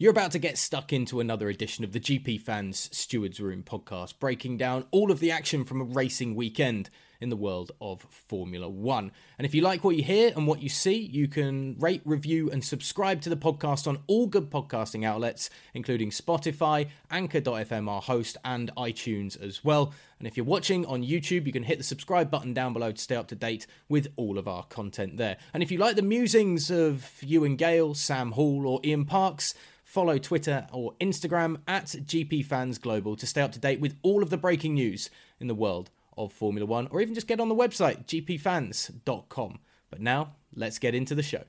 [0.00, 4.20] You're about to get stuck into another edition of the GP Fans Stewards Room podcast,
[4.20, 6.88] breaking down all of the action from a racing weekend
[7.20, 9.10] in the world of Formula One.
[9.38, 12.48] And if you like what you hear and what you see, you can rate, review,
[12.48, 18.36] and subscribe to the podcast on all good podcasting outlets, including Spotify, Anchor.fm, our host,
[18.44, 19.92] and iTunes as well.
[20.20, 23.00] And if you're watching on YouTube, you can hit the subscribe button down below to
[23.00, 25.38] stay up to date with all of our content there.
[25.52, 29.54] And if you like the musings of Ewan Gale, Sam Hall, or Ian Parks,
[29.88, 34.22] follow Twitter or Instagram at GP Fans Global to stay up to date with all
[34.22, 35.08] of the breaking news
[35.40, 39.58] in the world of Formula One, or even just get on the website gpfans.com.
[39.88, 41.44] But now, let's get into the show.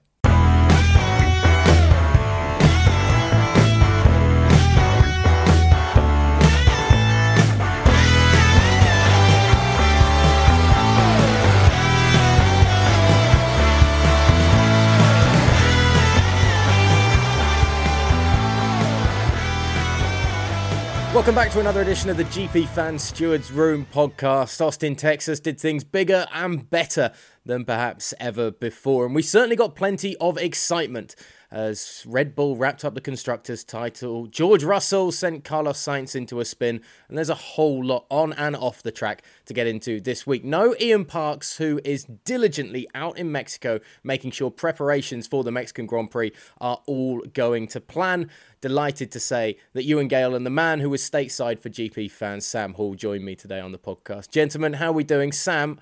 [21.12, 24.63] Welcome back to another edition of the GP Fan Stewards Room podcast.
[24.63, 27.12] Austin, Texas did things bigger and better
[27.43, 31.15] than perhaps ever before, and we certainly got plenty of excitement
[31.52, 34.28] as Red Bull wrapped up the constructors' title.
[34.28, 38.55] George Russell sent Carlos Sainz into a spin, and there's a whole lot on and
[38.55, 40.44] off the track to get into this week.
[40.44, 45.86] No Ian Parks, who is diligently out in Mexico making sure preparations for the Mexican
[45.86, 48.30] Grand Prix are all going to plan.
[48.62, 52.46] Delighted to say that Ewan Gale and the man who was stateside for GP fans,
[52.46, 54.30] Sam Hall, joined me today on the podcast.
[54.30, 55.32] Gentlemen, how are we doing?
[55.32, 55.80] Sam,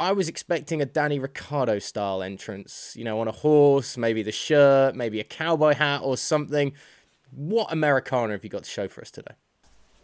[0.00, 4.30] I was expecting a Danny Ricciardo style entrance, you know, on a horse, maybe the
[4.30, 6.72] shirt, maybe a cowboy hat or something.
[7.32, 9.34] What Americana have you got to show for us today?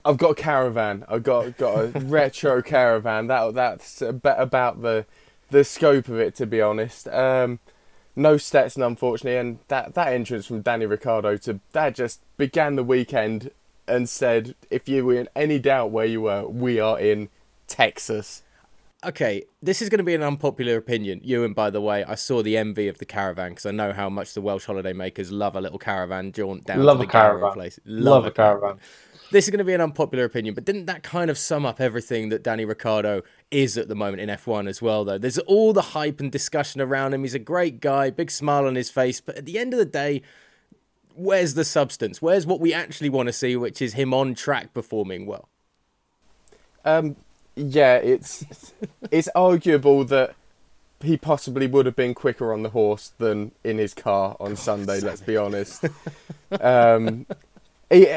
[0.05, 1.05] I've got a caravan.
[1.09, 3.29] I've got got a retro caravan.
[3.29, 5.07] That that's about the
[5.51, 7.07] the scope of it, to be honest.
[7.09, 7.61] Um,
[8.17, 12.85] no Stetson, unfortunately, and that that entrance from Danny Ricciardo to that just began the
[12.85, 13.53] weekend
[13.87, 17.29] and said, if you were in any doubt where you were, we are in
[17.67, 18.43] Texas
[19.07, 21.21] okay, this is going to be an unpopular opinion.
[21.23, 24.09] Ewan, by the way, I saw the envy of the caravan because I know how
[24.09, 27.79] much the Welsh holidaymakers love a little caravan jaunt down love to the caravan place.
[27.85, 28.61] Love, love a caravan.
[28.61, 28.81] caravan.
[29.31, 31.81] This is going to be an unpopular opinion, but didn't that kind of sum up
[31.81, 35.19] everything that Danny Ricciardo is at the moment in F1 as well, though?
[35.19, 37.23] There's all the hype and discussion around him.
[37.23, 39.87] He's a great guy, big smile on his face, but at the end of the
[39.87, 40.23] day,
[41.15, 42.21] where's the substance?
[42.21, 45.49] Where's what we actually want to see, which is him on track performing well?
[46.85, 47.17] Um,
[47.57, 48.73] yeah, it's
[49.11, 50.35] it's arguable that
[51.03, 54.59] he possibly would have been quicker on the horse than in his car on God,
[54.59, 55.01] Sunday.
[55.01, 55.85] Let's be honest.
[56.61, 57.27] um,
[57.91, 58.09] he,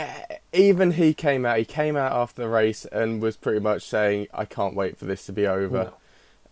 [0.53, 1.57] even he came out.
[1.59, 5.05] He came out after the race and was pretty much saying, "I can't wait for
[5.05, 5.91] this to be over."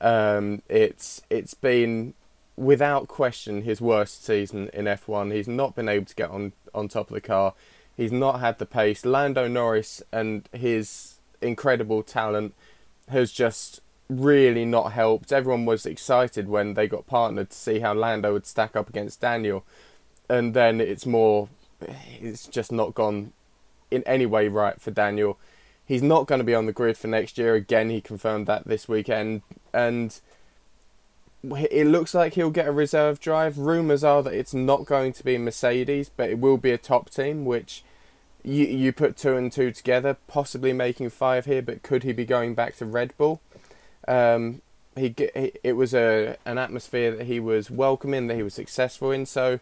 [0.01, 0.37] No.
[0.37, 2.13] Um, it's it's been
[2.57, 5.33] without question his worst season in F1.
[5.33, 7.53] He's not been able to get on on top of the car.
[7.95, 9.05] He's not had the pace.
[9.05, 12.53] Lando Norris and his incredible talent
[13.09, 15.31] has just really not helped.
[15.31, 19.21] Everyone was excited when they got partnered to see how Lando would stack up against
[19.21, 19.63] Daniel,
[20.29, 21.49] and then it's more,
[22.19, 23.33] it's just not gone
[23.91, 25.37] in any way right for Daniel.
[25.85, 27.89] He's not going to be on the grid for next year again.
[27.89, 30.19] He confirmed that this weekend, and
[31.43, 33.59] it looks like he'll get a reserve drive.
[33.59, 37.11] Rumours are that it's not going to be Mercedes, but it will be a top
[37.11, 37.83] team, which
[38.45, 41.61] you you put two and two together, possibly making five here.
[41.61, 43.41] But could he be going back to Red Bull?
[44.07, 44.61] Um,
[44.95, 45.13] he,
[45.63, 49.25] it was a an atmosphere that he was welcoming, that he was successful in.
[49.25, 49.59] So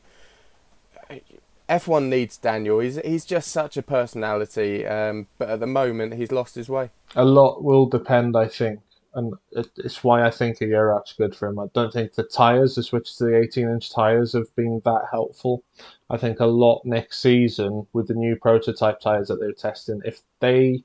[1.70, 2.80] F1 needs Daniel.
[2.80, 4.86] He's he's just such a personality.
[4.86, 6.90] Um, but at the moment, he's lost his way.
[7.16, 8.82] A lot will depend, I think,
[9.16, 11.60] and it's why I think a year out's good for him.
[11.60, 15.06] I don't think the tyres, the switch to the 18 inch tyres, have been that
[15.12, 15.64] helpful.
[16.10, 20.22] I think a lot next season with the new prototype tyres that they're testing, if
[20.40, 20.84] they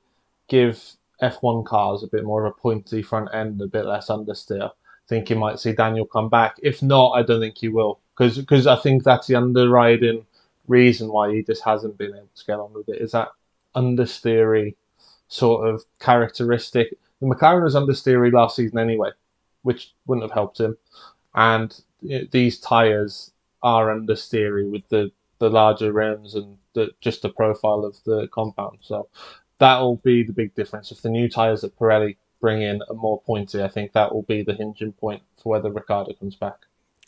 [0.49, 0.83] give
[1.23, 5.09] F1 cars a bit more of a pointy front end, a bit less understeer, I
[5.09, 6.57] think you might see Daniel come back.
[6.63, 10.25] If not, I don't think he will, because I think that's the underriding
[10.67, 13.01] reason why he just hasn't been able to get on with it.
[13.01, 13.29] Is that
[13.75, 14.75] understeery
[15.29, 16.99] sort of characteristic?
[17.23, 19.11] McLaren was understeery last season anyway,
[19.63, 20.77] which wouldn't have helped him.
[21.35, 21.79] And
[22.31, 23.33] these tyres
[23.63, 28.79] are understeery with the, the larger rims and the, just the profile of the compound.
[28.83, 29.09] So
[29.59, 30.93] that'll be the big difference.
[30.93, 34.23] If the new tyres that Pirelli bring in are more pointy, I think that will
[34.23, 36.59] be the hinging point for whether Ricciardo comes back.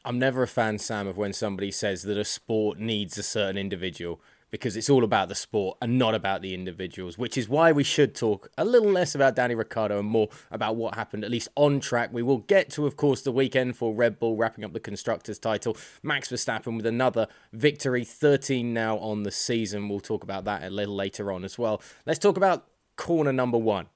[0.05, 3.59] I'm never a fan, Sam, of when somebody says that a sport needs a certain
[3.59, 4.21] individual
[4.51, 7.85] because it's all about the sport and not about the individuals, which is why we
[7.85, 11.49] should talk a little less about Danny Ricciardo and more about what happened, at least
[11.57, 12.11] on track.
[12.13, 15.39] We will get to, of course, the weekend for Red Bull wrapping up the Constructors'
[15.39, 15.77] title.
[16.03, 19.89] Max Verstappen with another victory, 13 now on the season.
[19.89, 21.81] We'll talk about that a little later on as well.
[22.07, 23.87] Let's talk about corner number one.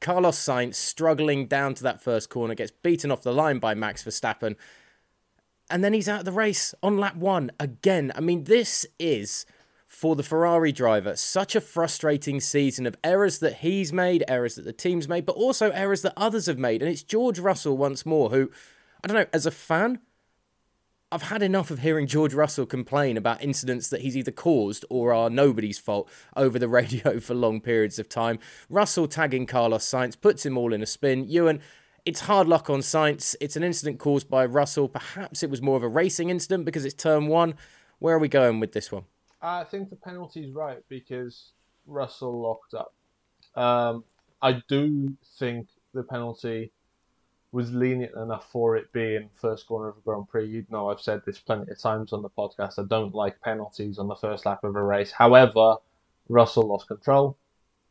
[0.00, 4.02] Carlos Sainz struggling down to that first corner, gets beaten off the line by Max
[4.02, 4.56] Verstappen,
[5.70, 8.12] and then he's out of the race on lap one again.
[8.16, 9.46] I mean, this is
[9.92, 11.14] for the Ferrari driver.
[11.14, 15.36] Such a frustrating season of errors that he's made, errors that the team's made, but
[15.36, 16.80] also errors that others have made.
[16.80, 18.50] And it's George Russell once more, who,
[19.04, 20.00] I don't know, as a fan,
[21.12, 25.12] I've had enough of hearing George Russell complain about incidents that he's either caused or
[25.12, 28.38] are nobody's fault over the radio for long periods of time.
[28.70, 31.28] Russell tagging Carlos Sainz puts him all in a spin.
[31.28, 31.60] Ewan,
[32.06, 33.36] it's hard luck on Sainz.
[33.42, 34.88] It's an incident caused by Russell.
[34.88, 37.56] Perhaps it was more of a racing incident because it's turn one.
[37.98, 39.04] Where are we going with this one?
[39.42, 41.50] I think the penalty's right because
[41.86, 42.94] Russell locked up.
[43.60, 44.04] Um,
[44.40, 46.72] I do think the penalty
[47.50, 50.46] was lenient enough for it being first corner of a Grand Prix.
[50.46, 52.78] You know, I've said this plenty of times on the podcast.
[52.78, 55.12] I don't like penalties on the first lap of a race.
[55.12, 55.76] However,
[56.28, 57.36] Russell lost control.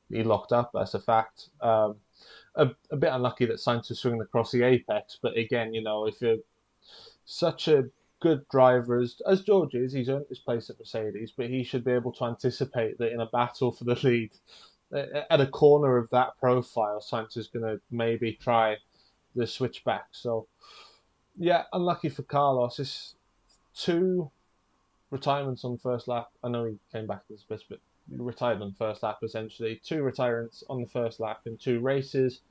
[0.10, 0.72] He locked up.
[0.74, 1.50] That's a fact.
[1.62, 1.98] Um,
[2.56, 6.06] a, a bit unlucky that Sainz was swinging across the apex, but again, you know,
[6.08, 6.38] if you're
[7.26, 7.86] such a
[8.22, 9.92] good driver as, George is.
[9.92, 13.20] He's earned his place at Mercedes, but he should be able to anticipate that in
[13.20, 14.32] a battle for the lead,
[14.94, 18.78] at a corner of that profile, Sainz is going to maybe try
[19.36, 20.08] the switchback.
[20.12, 20.48] So,
[21.38, 22.80] yeah, unlucky for Carlos.
[22.80, 23.16] It's
[23.76, 24.30] two
[25.10, 26.30] retirements on first lap.
[26.44, 27.80] I know he came back to this bit, but
[28.10, 29.82] retired on first lap essentially.
[29.84, 32.42] Two retirements on the first lap in two races.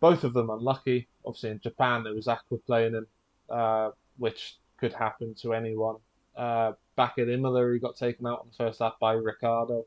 [0.00, 1.08] Both of them unlucky.
[1.24, 3.06] Obviously, in Japan, there was Aqua aquaplaning,
[3.50, 5.96] uh, which could happen to anyone.
[6.36, 9.86] Uh, back at Imola, he got taken out on the first lap by Ricciardo,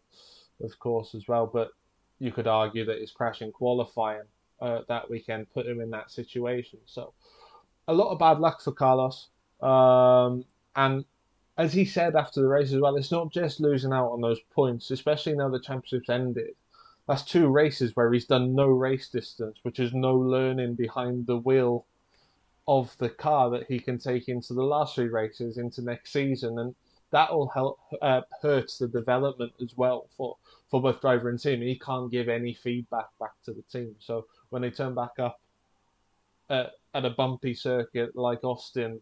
[0.63, 1.45] of course, as well.
[1.45, 1.69] But
[2.17, 4.23] you could argue that his crash in qualifying
[4.59, 6.79] uh, that weekend put him in that situation.
[6.87, 7.13] So
[7.87, 9.27] a lot of bad luck for Carlos.
[9.61, 10.45] Um,
[10.75, 11.05] and
[11.59, 14.39] as he said after the race as well, it's not just losing out on those
[14.55, 16.55] points, especially now the championship's ended.
[17.07, 21.37] That's two races where he's done no race distance, which is no learning behind the
[21.37, 21.85] wheel
[22.67, 26.59] of the car that he can take into the last three races into next season,
[26.59, 26.75] and
[27.11, 30.35] that will help uh, hurt the development as well for
[30.69, 31.61] for both driver and team.
[31.61, 35.39] He can't give any feedback back to the team, so when they turn back up
[36.49, 39.01] at, at a bumpy circuit like Austin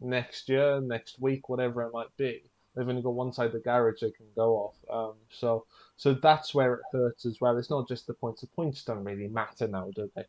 [0.00, 2.42] next year, next week, whatever it might be,
[2.74, 4.76] they've only got one side of the garage they can go off.
[4.90, 5.66] Um, so
[5.96, 7.58] so that's where it hurts as well.
[7.58, 8.40] It's not just the points.
[8.40, 10.24] The points don't really matter now, do they?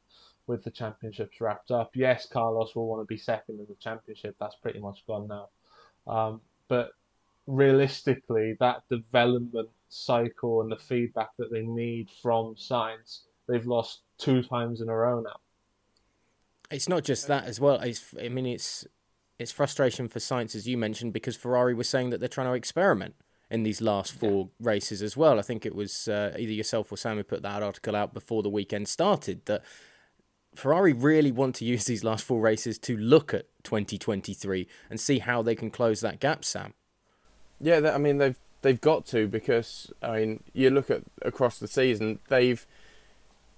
[0.46, 1.92] With the championships wrapped up.
[1.96, 4.36] Yes, Carlos will want to be second in the championship.
[4.40, 5.50] That's pretty much gone now.
[6.06, 6.92] Um, but
[7.48, 14.44] realistically, that development cycle and the feedback that they need from Sainz, they've lost two
[14.44, 15.38] times in a row now.
[16.70, 17.76] It's not just that as well.
[17.76, 18.86] It's, I mean, it's
[19.40, 22.54] it's frustration for Sainz as you mentioned, because Ferrari was saying that they're trying to
[22.54, 23.16] experiment
[23.50, 24.68] in these last four yeah.
[24.68, 25.38] races as well.
[25.38, 28.42] I think it was uh, either yourself or Sam who put that article out before
[28.42, 29.64] the weekend started that
[30.56, 35.20] Ferrari really want to use these last four races to look at 2023 and see
[35.20, 36.74] how they can close that gap, Sam.
[37.60, 41.68] Yeah, I mean they've they've got to because I mean you look at across the
[41.68, 42.66] season they've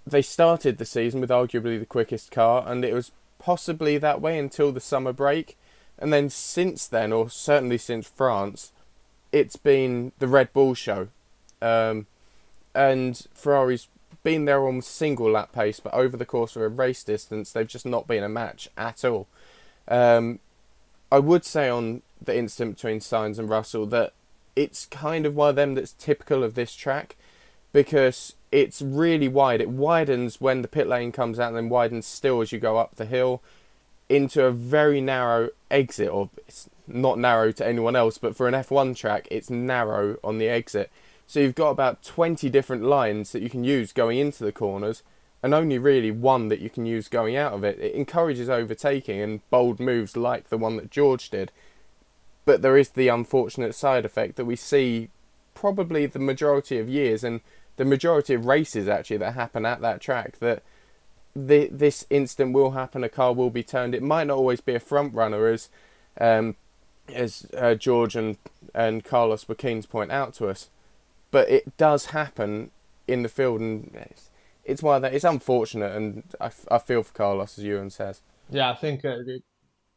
[0.06, 4.38] they started the season with arguably the quickest car and it was possibly that way
[4.38, 5.56] until the summer break
[5.98, 8.72] and then since then or certainly since France
[9.32, 11.08] it's been the Red Bull show
[11.60, 12.06] um,
[12.74, 13.88] and Ferrari's
[14.26, 17.68] been there on single lap pace, but over the course of a race distance, they've
[17.68, 19.28] just not been a match at all.
[19.86, 20.40] Um,
[21.12, 24.14] I would say on the incident between Sainz and Russell that
[24.56, 27.14] it's kind of one of them that's typical of this track
[27.72, 29.60] because it's really wide.
[29.60, 32.78] It widens when the pit lane comes out and then widens still as you go
[32.78, 33.42] up the hill
[34.08, 38.54] into a very narrow exit, or it's not narrow to anyone else, but for an
[38.54, 40.90] F1 track, it's narrow on the exit.
[41.26, 45.02] So you've got about 20 different lines that you can use going into the corners
[45.42, 47.78] and only really one that you can use going out of it.
[47.78, 51.50] It encourages overtaking and bold moves like the one that George did.
[52.44, 55.08] But there is the unfortunate side effect that we see
[55.54, 57.40] probably the majority of years and
[57.76, 60.62] the majority of races actually that happen at that track that
[61.34, 63.04] the, this instant will happen.
[63.04, 63.94] A car will be turned.
[63.94, 65.68] It might not always be a front runner, as
[66.18, 66.56] um,
[67.12, 68.38] as uh, George and
[68.74, 70.70] and Carlos to point out to us
[71.30, 72.70] but it does happen
[73.06, 74.30] in the field, and it's,
[74.64, 78.22] it's why that it's unfortunate, and I, I feel for Carlos as Ewan says.
[78.50, 79.16] Yeah, I think uh,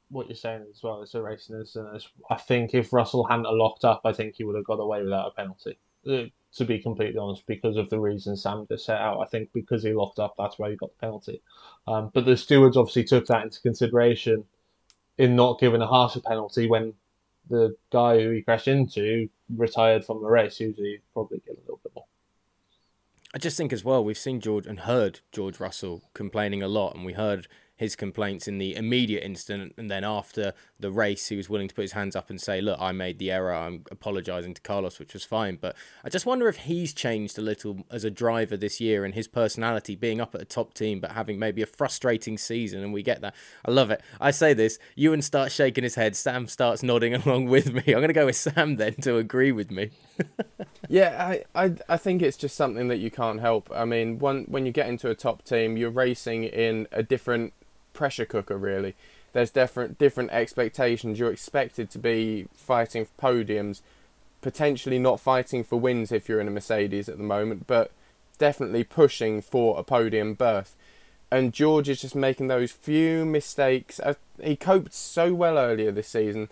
[0.10, 1.02] what you're saying as well.
[1.02, 2.04] It's a racing incident.
[2.30, 5.28] I think if Russell hadn't locked up, I think he would have got away without
[5.28, 5.78] a penalty.
[6.10, 6.24] Uh,
[6.56, 9.84] to be completely honest, because of the reason Sam just set out, I think because
[9.84, 11.42] he locked up, that's why he got the penalty.
[11.88, 14.46] Um, but the stewards obviously took that into consideration
[15.20, 16.94] in not giving a harsher penalty when
[17.50, 20.60] the guy who he crashed into retired from the race.
[20.60, 22.06] Usually, probably get a little bit more.
[23.34, 26.96] I just think as well, we've seen George and heard George Russell complaining a lot,
[26.96, 27.48] and we heard
[27.80, 31.74] his complaints in the immediate incident, and then after the race, he was willing to
[31.74, 33.54] put his hands up and say, "Look, I made the error.
[33.54, 35.56] I'm apologising to Carlos," which was fine.
[35.56, 39.14] But I just wonder if he's changed a little as a driver this year, and
[39.16, 42.92] his personality, being up at a top team but having maybe a frustrating season, and
[42.92, 43.34] we get that.
[43.64, 44.02] I love it.
[44.20, 47.84] I say this, Ewan starts shaking his head, Sam starts nodding along with me.
[47.88, 49.92] I'm going to go with Sam then to agree with me.
[50.90, 53.70] yeah, I, I I think it's just something that you can't help.
[53.74, 57.54] I mean, when when you get into a top team, you're racing in a different
[58.00, 58.96] pressure cooker really.
[59.34, 61.20] There's different different expectations.
[61.20, 63.82] You're expected to be fighting for podiums,
[64.42, 67.92] potentially not fighting for wins if you're in a Mercedes at the moment, but
[68.38, 70.78] definitely pushing for a podium berth.
[71.30, 74.00] And George is just making those few mistakes.
[74.00, 76.50] Uh, he coped so well earlier this season,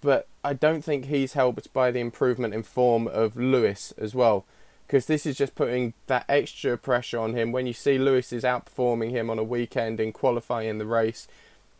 [0.00, 4.46] but I don't think he's helped by the improvement in form of Lewis as well
[4.86, 7.52] because this is just putting that extra pressure on him.
[7.52, 11.26] When you see Lewis is outperforming him on a weekend in qualifying the race,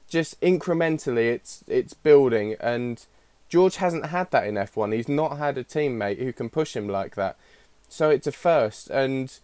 [0.08, 2.56] just incrementally, it's it's building.
[2.60, 3.04] And
[3.48, 4.92] George hasn't had that in F1.
[4.92, 7.36] He's not had a teammate who can push him like that.
[7.88, 9.38] So it's a first, and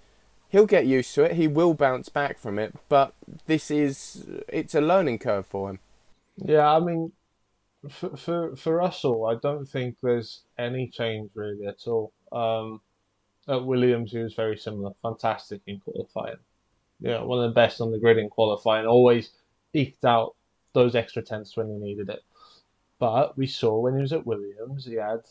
[0.49, 1.33] he'll get used to it.
[1.33, 3.15] He will bounce back from it, but
[3.47, 5.79] this is it's a learning curve for him.
[6.37, 7.13] Yeah, I mean,
[7.89, 12.13] for for for Russell, I don't think there's any change really at all.
[12.33, 12.81] Um,
[13.49, 14.93] at Williams, he was very similar.
[15.03, 16.37] Fantastic in qualifying.
[17.01, 18.87] Yeah, one of the best on the grid in qualifying.
[18.87, 19.31] Always
[19.75, 20.35] eked out
[20.73, 22.23] those extra tenths when he needed it.
[22.99, 25.23] But we saw when he was at Williams, he had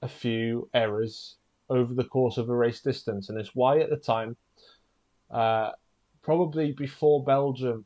[0.00, 1.36] a few errors
[1.68, 4.36] over the course of a race distance, and it's why at the time,
[5.30, 5.72] uh,
[6.22, 7.84] probably before Belgium,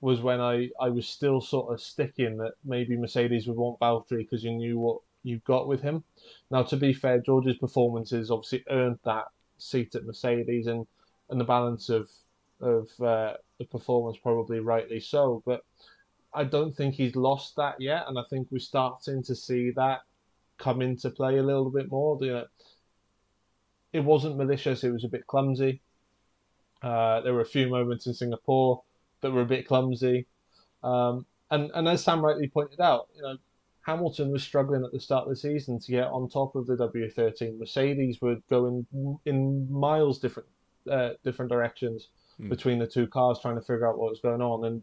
[0.00, 4.18] was when I, I was still sort of sticking that maybe Mercedes would want Valtteri
[4.18, 6.04] because you knew what you've got with him.
[6.50, 9.26] Now, to be fair, George's performances obviously earned that
[9.58, 10.86] seat at Mercedes, and
[11.28, 12.08] and the balance of
[12.60, 15.42] of uh, the performance probably rightly so.
[15.44, 15.64] But
[16.32, 20.00] I don't think he's lost that yet, and I think we're starting to see that
[20.58, 22.16] come into play a little bit more.
[22.20, 22.46] You know,
[23.92, 25.80] it wasn't malicious; it was a bit clumsy.
[26.82, 28.82] Uh, there were a few moments in Singapore
[29.22, 30.26] that were a bit clumsy,
[30.84, 33.36] um, and and as Sam rightly pointed out, you know,
[33.86, 36.74] Hamilton was struggling at the start of the season to get on top of the
[36.74, 37.56] W13.
[37.56, 38.84] Mercedes were going
[39.24, 40.48] in miles different
[40.90, 42.08] uh, different directions
[42.40, 42.48] mm.
[42.48, 44.64] between the two cars, trying to figure out what was going on.
[44.64, 44.82] And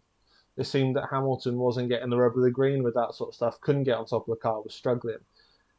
[0.56, 3.36] it seemed that Hamilton wasn't getting the rub of the green with that sort of
[3.36, 3.60] stuff.
[3.60, 4.62] Couldn't get on top of the car.
[4.62, 5.18] Was struggling.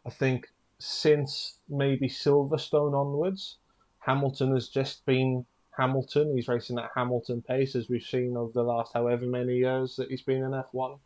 [0.05, 3.57] I think since maybe Silverstone onwards,
[4.01, 5.47] Hamilton has just been
[5.79, 6.37] Hamilton.
[6.37, 10.11] He's racing at Hamilton pace as we've seen over the last however many years that
[10.11, 10.99] he's been in F1.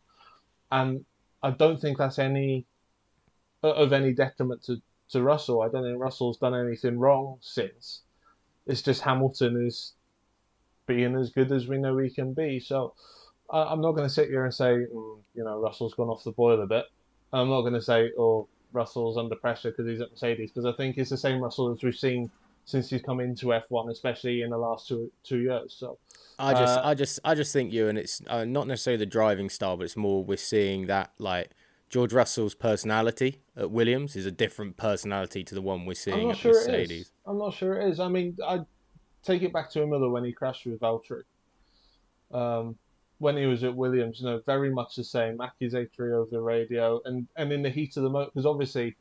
[0.72, 1.04] And
[1.42, 2.66] I don't think that's any
[3.62, 4.80] of any detriment to,
[5.10, 5.62] to Russell.
[5.62, 8.02] I don't think Russell's done anything wrong since.
[8.66, 9.94] It's just Hamilton is
[10.86, 12.60] being as good as we know he can be.
[12.60, 12.94] So
[13.50, 16.24] I, am not going to sit here and say, mm, you know, Russell's gone off
[16.24, 16.84] the boil a bit.
[17.32, 20.76] I'm not going to say, oh, Russell's under pressure because he's at Mercedes, because I
[20.76, 22.30] think it's the same Russell as we've seen
[22.68, 25.74] since he's come into F1, especially in the last two two years.
[25.78, 25.96] So
[26.38, 29.06] I just, uh, I just, I just think you, and it's uh, not necessarily the
[29.06, 31.52] driving style, but it's more we're seeing that like
[31.88, 36.36] George Russell's personality at Williams is a different personality to the one we're seeing at
[36.36, 37.10] sure Mercedes.
[37.24, 38.00] I'm not sure it is.
[38.00, 38.60] I mean, I
[39.22, 41.22] take it back to Imola when he crashed with Valtteri.
[42.32, 42.76] Um,
[43.16, 47.00] when he was at Williams, you know, very much the same accusatory over the radio,
[47.06, 48.94] and and in the heat of the moment, because obviously,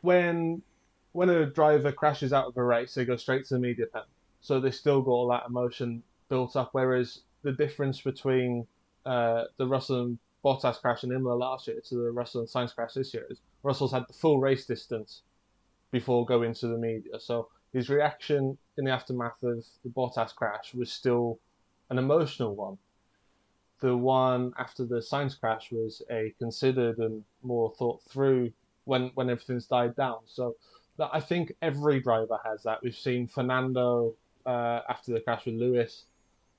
[0.00, 0.62] when
[1.12, 4.02] when a driver crashes out of a race, they go straight to the media pen
[4.40, 6.70] so they still got all that emotion built up.
[6.72, 8.66] Whereas the difference between
[9.04, 12.74] uh, the Russell and Bottas crash in Imola last year to the Russell and Sainz
[12.74, 15.22] crash this year is Russell's had the full race distance
[15.90, 17.18] before going to the media.
[17.18, 21.38] So his reaction in the aftermath of the Bottas crash was still
[21.90, 22.78] an emotional one.
[23.80, 28.52] The one after the Sainz crash was a considered and more thought through
[28.84, 30.18] when when everything's died down.
[30.26, 30.56] So
[31.00, 32.82] I think every driver has that.
[32.82, 34.14] We've seen Fernando
[34.46, 36.04] uh, after the crash with Lewis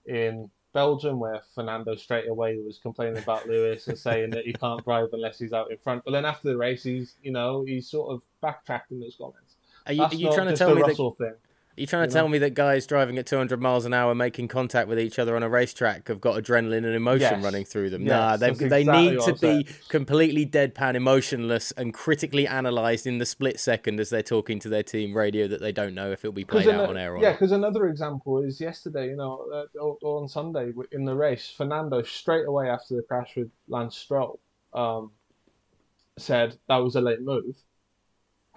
[0.05, 4.83] in Belgium, where Fernando straight away was complaining about Lewis and saying that he can't
[4.83, 6.03] drive unless he's out in front.
[6.05, 9.55] But then after the race, he's you know he's sort of backtracked in his comments.
[9.87, 11.35] Are you, are you trying to tell me Russell that, thing.
[11.79, 12.31] You trying to you tell know?
[12.33, 15.43] me that guys driving at 200 miles an hour making contact with each other on
[15.43, 17.43] a racetrack have got adrenaline and emotion Yes.
[17.43, 18.01] running through them?
[18.05, 23.25] Yes, nah, they exactly need to be completely deadpan, emotionless, and critically analysed in the
[23.25, 26.33] split second as they're talking to their team radio that they don't know if it'll
[26.33, 27.23] be played out on air or not.
[27.23, 31.15] yeah, because another example is yesterday, you know, uh, or, or on Sunday in the
[31.15, 34.39] race, Fernando straight away after the crash with Lance Stroll
[34.73, 35.11] um,
[36.17, 37.55] said that was a late move.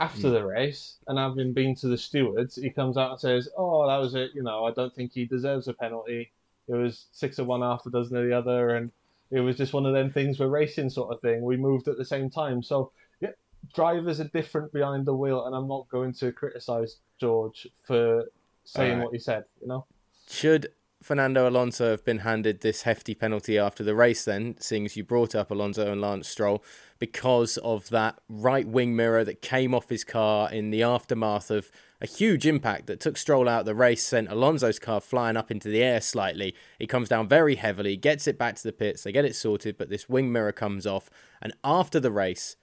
[0.02, 0.34] After Hmm.
[0.34, 3.98] the race, and having been to the stewards, he comes out and says, "Oh, that
[3.98, 4.32] was it.
[4.34, 6.32] You know, I don't think he deserves a penalty.
[6.66, 8.90] It was six of one, half a dozen of the other, and
[9.30, 11.42] it was just one of them things we're racing sort of thing.
[11.42, 12.90] We moved at the same time, so
[13.20, 13.30] yeah,
[13.74, 18.24] drivers are different behind the wheel, and I'm not going to criticize George for
[18.64, 19.04] saying Alright.
[19.04, 19.44] what he said.
[19.60, 19.86] You know,
[20.28, 24.96] Should Fernando Alonso have been handed this hefty penalty after the race, then, seeing as
[24.96, 26.62] you brought up Alonso and Lance Stroll,
[27.00, 31.72] because of that right wing mirror that came off his car in the aftermath of
[32.00, 35.50] a huge impact that took Stroll out of the race, sent Alonso's car flying up
[35.50, 36.54] into the air slightly.
[36.78, 39.76] He comes down very heavily, gets it back to the pits, they get it sorted,
[39.76, 41.10] but this wing mirror comes off.
[41.40, 42.56] And after the race,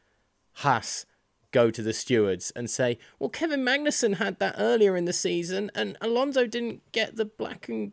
[0.54, 1.06] Haas
[1.52, 5.72] go to the stewards and say, Well, Kevin Magnussen had that earlier in the season,
[5.76, 7.92] and Alonso didn't get the black and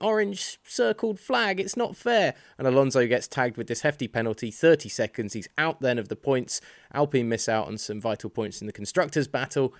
[0.00, 1.60] orange circled flag.
[1.60, 2.34] It's not fair.
[2.58, 5.32] And Alonso gets tagged with this hefty penalty 30 seconds.
[5.32, 6.60] He's out then of the points.
[6.92, 9.74] Alpine miss out on some vital points in the constructors' battle.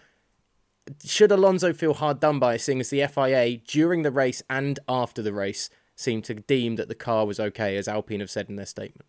[1.04, 5.20] Should Alonso feel hard done by, seeing as the FIA during the race and after
[5.20, 8.56] the race seemed to deem that the car was okay, as Alpine have said in
[8.56, 9.06] their statement?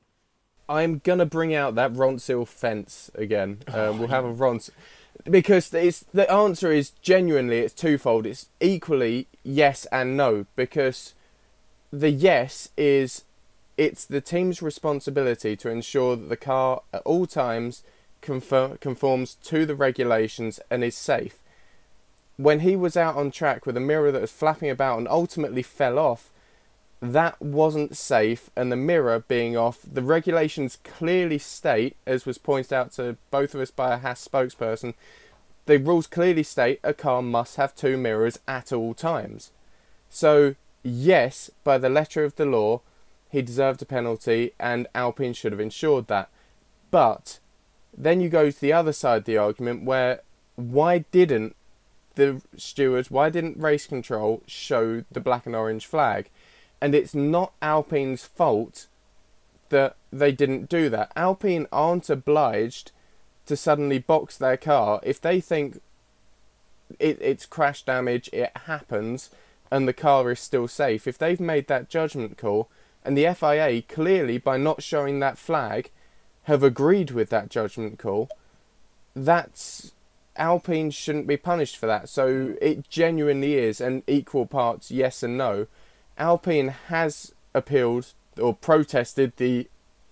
[0.70, 3.60] I'm gonna bring out that Ronseal fence again.
[3.74, 4.70] Um, we'll have a Rons
[5.26, 8.26] because it's the answer is genuinely it's twofold.
[8.26, 11.14] It's equally yes and no because
[11.92, 13.24] the yes is
[13.78, 17.84] it's the team's responsibility to ensure that the car at all times
[18.22, 21.40] confer- conforms to the regulations and is safe.
[22.38, 25.64] When he was out on track with a mirror that was flapping about and ultimately
[25.64, 26.32] fell off,
[27.00, 32.74] that wasn't safe and the mirror being off the regulations clearly state as was pointed
[32.74, 34.96] out to both of us by a Haas spokesperson
[35.68, 39.52] the rules clearly state a car must have two mirrors at all times.
[40.10, 42.82] So yes by the letter of the law
[43.30, 46.30] he deserved a penalty and Alpine should have ensured that.
[46.90, 47.40] But
[47.96, 50.22] then you go to the other side of the argument where
[50.56, 51.56] why didn't
[52.16, 56.30] the stewards why didn't race control show the black and orange flag
[56.82, 58.88] and it's not Alpine's fault
[59.70, 61.12] that they didn't do that.
[61.16, 62.92] Alpine aren't obliged
[63.46, 65.82] to suddenly box their car if they think
[67.00, 69.30] it, it's crash damage, it happens,
[69.72, 71.08] and the car is still safe.
[71.08, 72.70] If they've made that judgment call,
[73.04, 75.92] and the FIA clearly, by not showing that flag,
[76.44, 78.30] have agreed with that judgment call,
[79.16, 79.92] that's
[80.36, 82.10] Alpine shouldn't be punished for that.
[82.10, 85.68] So it genuinely is an equal parts yes and no.
[86.18, 89.68] Alpine has appealed or protested the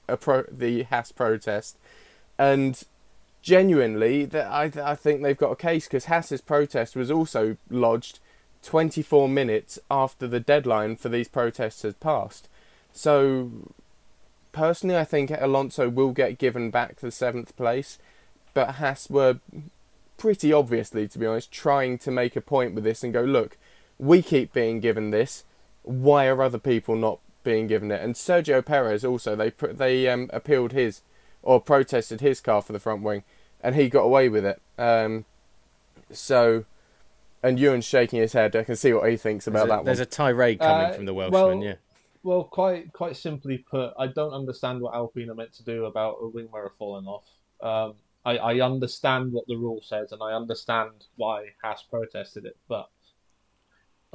[0.07, 1.77] uh, pro, the Haas protest,
[2.37, 2.83] and
[3.41, 8.19] genuinely, that I I think they've got a case because Haas's protest was also lodged
[8.63, 12.49] 24 minutes after the deadline for these protests had passed.
[12.91, 13.51] So,
[14.51, 17.99] personally, I think Alonso will get given back the seventh place,
[18.53, 19.39] but Haas were
[20.17, 23.57] pretty obviously, to be honest, trying to make a point with this and go, look,
[23.99, 25.43] we keep being given this
[25.85, 28.01] why are other people not being given it?
[28.01, 31.01] And Sergio Perez also they they um, appealed his
[31.41, 33.23] or protested his car for the front wing,
[33.61, 34.61] and he got away with it.
[34.77, 35.25] Um,
[36.11, 36.65] so,
[37.43, 38.55] and Ewan's shaking his head.
[38.55, 39.85] I can see what he thinks about There's, a, that one.
[39.85, 41.75] there's a tirade coming Uh, from the Welshman, well, yeah.
[42.23, 46.17] well, quite quite simply put, I don't understand what Alpine are meant to do about
[46.21, 47.25] a wing mirror falling off.
[47.61, 47.95] Um,
[48.25, 52.89] I, I understand what the rule says, and I understand why Haas protested it, but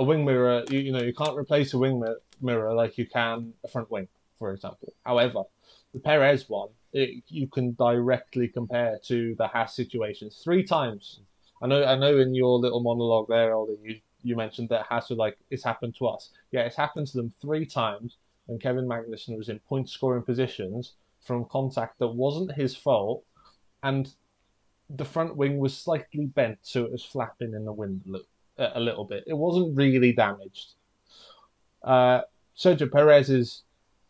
[0.00, 3.06] a wing mirror, you, you know, you can't replace a wing mi- mirror like you
[3.06, 4.08] can a front wing,
[4.38, 4.92] for example.
[5.04, 5.42] However,
[5.92, 11.20] the Perez one, it, you can directly compare to the Haas situation three times.
[11.62, 15.10] I know, I know, in your little monologue there, Ollie, you you mentioned that Haas
[15.10, 16.30] were like it's happened to us.
[16.50, 20.94] Yeah, it's happened to them three times when Kevin Magnussen was in point scoring positions
[21.20, 23.22] from contact that wasn't his fault,
[23.82, 24.14] and
[24.88, 28.26] the front wing was slightly bent, so it was flapping in the wind little,
[28.60, 29.24] a little bit.
[29.26, 30.74] It wasn't really damaged.
[31.82, 32.22] Uh,
[32.56, 33.62] Sergio Perez's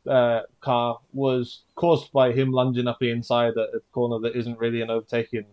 [0.09, 4.59] uh, car was caused by him lunging up the inside at a corner that isn't
[4.59, 5.47] really an overtaking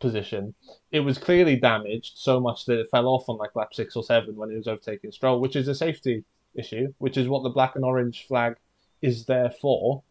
[0.00, 0.54] position.
[0.92, 4.02] It was clearly damaged so much that it fell off on like lap six or
[4.02, 7.50] seven when he was overtaking Stroll, which is a safety issue, which is what the
[7.50, 8.56] black and orange flag
[9.02, 10.02] is there for.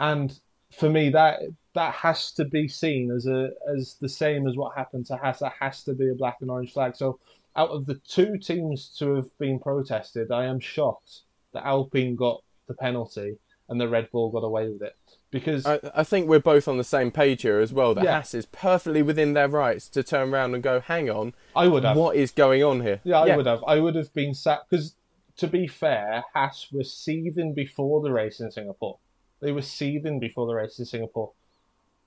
[0.00, 0.38] And
[0.72, 1.40] for me, that
[1.78, 5.38] that has to be seen as a as the same as what happened to Haas.
[5.38, 6.96] That has to be a black and orange flag.
[6.96, 7.20] So
[7.54, 11.20] out of the two teams to have been protested, I am shocked
[11.52, 13.38] that Alpine got the penalty
[13.68, 14.96] and the Red Bull got away with it.
[15.30, 17.94] Because I, I think we're both on the same page here as well.
[17.94, 18.16] That Yeah.
[18.16, 21.84] Haas is perfectly within their rights to turn around and go, hang on, I would
[21.84, 21.96] have.
[21.96, 23.00] what is going on here?
[23.04, 23.62] Yeah, I would have.
[23.68, 24.96] I would have been sat because,
[25.36, 28.98] to be fair, Haas was seething before the race in Singapore.
[29.40, 31.32] They were seething before the race in Singapore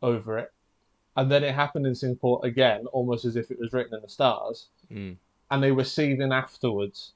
[0.02, 0.52] over it,
[1.16, 4.10] and then it happened in Singapore again, almost as if it was written in the
[4.10, 4.68] stars.
[4.92, 5.18] Mm.
[5.50, 7.14] And they were seething afterwards,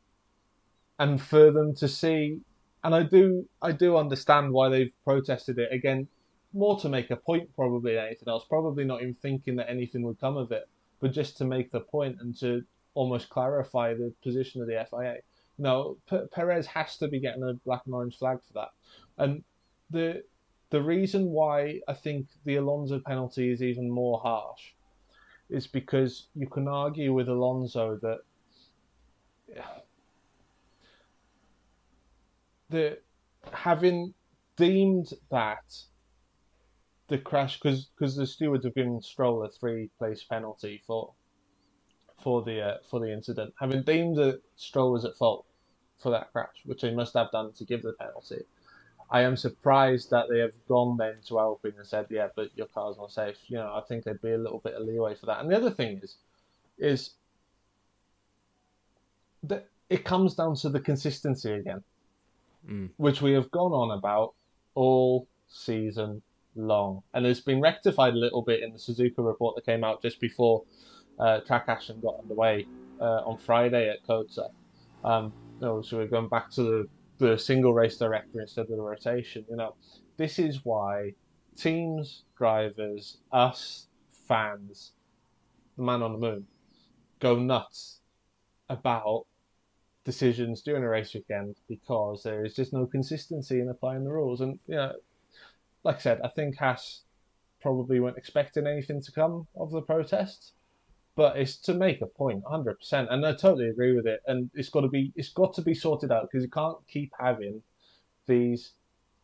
[1.00, 2.40] and for them to see,
[2.84, 6.08] and I do, I do understand why they've protested it again,
[6.54, 8.46] more to make a point probably than anything else.
[8.48, 10.68] Probably not even thinking that anything would come of it,
[11.00, 15.18] but just to make the point and to almost clarify the position of the FIA.
[15.58, 18.70] No, P- Perez has to be getting a black and orange flag for that,
[19.18, 19.44] and
[19.90, 20.24] the
[20.76, 24.74] the reason why I think the Alonso penalty is even more harsh
[25.50, 28.20] is because you can argue with Alonso that
[32.70, 32.98] the
[33.54, 34.14] having
[34.58, 35.64] deemed that
[37.08, 41.14] the crash because because the stewards have given Stroll a three place penalty for
[42.22, 45.46] for the uh, for the incident, having deemed that Stroll was at fault
[46.00, 48.44] for that crash, which they must have done to give the penalty.
[49.10, 52.68] I am surprised that they have gone then to Alpine and said, "Yeah, but your
[52.68, 55.28] car's not safe." You know, I think there'd be a little bit of leeway for
[55.28, 55.42] that.
[55.42, 56.18] And the other thing is,
[56.78, 57.12] is
[59.44, 61.84] that it comes down to the consistency again,
[62.68, 62.90] Mm.
[62.98, 64.34] which we have gone on about
[64.74, 66.24] all season
[66.56, 70.02] long, and it's been rectified a little bit in the Suzuka report that came out
[70.02, 70.64] just before
[71.20, 72.66] uh, track action got underway
[73.00, 74.50] uh, on Friday at COTA.
[75.04, 78.70] Um, you know, so we're going back to the, the single race director instead of
[78.70, 79.46] the rotation.
[79.50, 79.76] You know,
[80.18, 81.14] this is why
[81.56, 83.88] teams, drivers, us
[84.28, 84.94] fans,
[85.78, 86.48] the man on the moon,
[87.20, 88.02] go nuts
[88.70, 89.26] about
[90.04, 94.42] decisions during a race weekend because there is just no consistency in applying the rules.
[94.42, 94.94] And you know,
[95.84, 97.02] like I said, I think Haas
[97.62, 100.54] probably weren't expecting anything to come of the protests,
[101.16, 103.08] but it's to make a point point, hundred percent.
[103.10, 104.22] And I totally agree with it.
[104.28, 107.12] And it's got to be it's got to be sorted out because you can't keep
[107.20, 107.62] having
[108.28, 108.72] these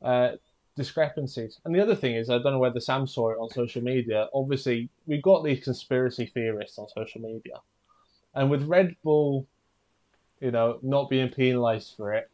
[0.01, 0.31] uh,
[0.75, 1.59] discrepancies.
[1.65, 4.27] And the other thing is, I don't know whether Sam saw it on social media.
[4.33, 7.55] Obviously, we've got these conspiracy theorists on social media,
[8.35, 9.45] and with Red Bull,
[10.39, 12.29] you know, not being penalised for it,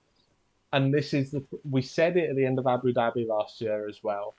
[0.73, 3.87] and this is the we said it at the end of Abu Dhabi last year
[3.87, 4.35] as well.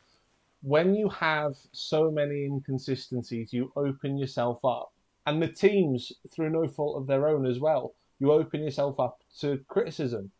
[0.63, 4.93] When you have so many inconsistencies, you open yourself up,
[5.29, 9.21] and the teams, through no fault of their own as well, you open yourself up
[9.41, 10.31] to criticism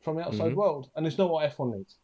[0.00, 0.56] from the outside Mhm.
[0.56, 1.96] world, and it's not what F1 needs.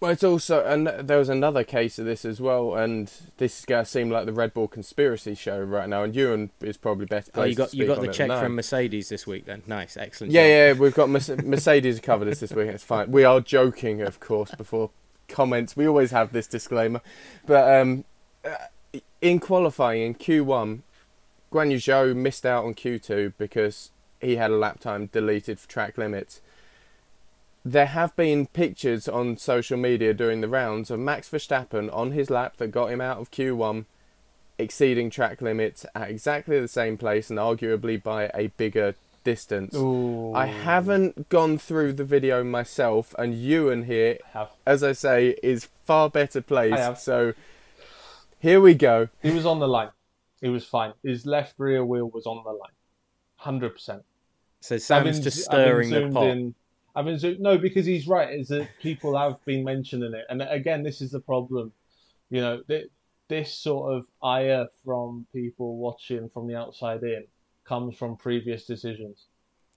[0.00, 3.64] Well, it's also, and there was another case of this as well, and this is
[3.64, 7.06] going to seem like the Red Bull conspiracy show right now, and Ewan is probably
[7.06, 8.54] better Oh, you got to you got the check from.
[8.54, 9.62] Mercedes this week then.
[9.66, 10.32] Nice, excellent.
[10.32, 10.76] Yeah, job.
[10.76, 11.08] yeah, we've got
[11.44, 12.68] Mercedes covered us this week.
[12.68, 13.10] It's fine.
[13.10, 14.90] We are joking, of course, before
[15.26, 15.74] comments.
[15.76, 17.00] We always have this disclaimer,
[17.46, 18.04] but um,
[18.44, 20.82] uh, in qualifying in Q1,
[21.54, 25.68] Guan Yu Zhou missed out on Q2 because he had a lap time deleted for
[25.68, 26.40] track limits.
[27.64, 32.28] There have been pictures on social media during the rounds of Max Verstappen on his
[32.28, 33.84] lap that got him out of Q1,
[34.58, 39.76] exceeding track limits at exactly the same place and arguably by a bigger distance.
[39.76, 44.18] I haven't gone through the video myself, and Ewan here,
[44.66, 47.04] as I say, is far better placed.
[47.04, 47.32] So
[48.40, 49.08] here we go.
[49.22, 49.90] He was on the line.
[50.44, 50.92] He was fine.
[51.02, 52.76] His left rear wheel was on the line,
[53.36, 54.02] hundred percent.
[54.60, 56.26] So Sam's just stirring the pot.
[56.26, 56.54] In,
[56.94, 58.38] I've been zo- no, because he's right.
[58.38, 61.72] Is that people have been mentioning it, and again, this is the problem.
[62.28, 62.90] You know, th-
[63.28, 67.24] this sort of ire from people watching from the outside in
[67.64, 69.28] comes from previous decisions.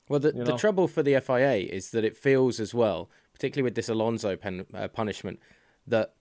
[0.09, 3.63] Well, the, you the trouble for the FIA is that it feels as well, particularly
[3.63, 5.39] with this Alonso pen, uh, punishment,
[5.87, 6.15] that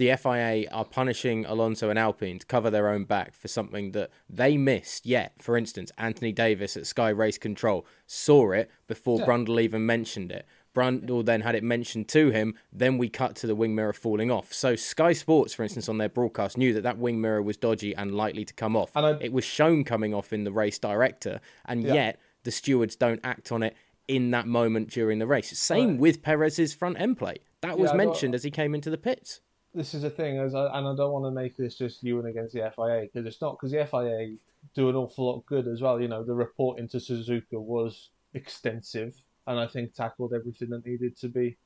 [0.00, 4.08] the FIA are punishing Alonso and Alpine to cover their own back for something that
[4.30, 5.04] they missed.
[5.04, 9.26] Yet, for instance, Anthony Davis at Sky Race Control saw it before Yeah.
[9.26, 10.46] Brundle even mentioned it.
[10.74, 12.54] Brundle then had it mentioned to him.
[12.72, 14.54] Then we cut to the wing mirror falling off.
[14.54, 17.94] So Sky Sports, for instance, on their broadcast, knew that that wing mirror was dodgy
[17.94, 18.92] and likely to come off.
[19.20, 21.92] It was shown coming off in the race director, and Yeah.
[21.92, 23.76] yet the stewards don't act on it
[24.08, 25.56] in that moment during the race.
[25.58, 25.98] Same Right.
[25.98, 27.42] with Perez's front end plate.
[27.60, 29.42] That was Yeah, mentioned as he came into the pits.
[29.72, 32.26] This is the thing, as I, and I don't want to make this just Ewan
[32.26, 34.36] against the FIA because it's not because the FIA
[34.74, 36.00] do an awful lot of good as well.
[36.00, 39.14] You know, the report into Suzuka was extensive,
[39.46, 41.56] and I think tackled everything that needed to be